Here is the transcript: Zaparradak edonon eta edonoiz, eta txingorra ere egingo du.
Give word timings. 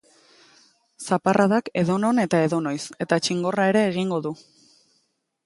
Zaparradak 1.07 1.69
edonon 1.81 2.23
eta 2.23 2.41
edonoiz, 2.47 2.81
eta 3.07 3.21
txingorra 3.27 3.69
ere 3.75 3.87
egingo 3.93 4.21
du. 4.27 4.35